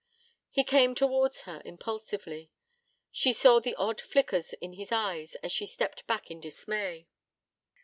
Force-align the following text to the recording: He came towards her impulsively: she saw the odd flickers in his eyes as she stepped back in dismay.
He 0.49 0.63
came 0.63 0.95
towards 0.95 1.41
her 1.41 1.61
impulsively: 1.63 2.49
she 3.11 3.31
saw 3.33 3.59
the 3.59 3.75
odd 3.75 4.01
flickers 4.01 4.53
in 4.53 4.73
his 4.73 4.91
eyes 4.91 5.35
as 5.43 5.51
she 5.51 5.67
stepped 5.67 6.07
back 6.07 6.31
in 6.31 6.39
dismay. 6.41 7.07